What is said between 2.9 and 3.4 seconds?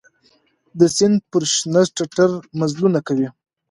کوي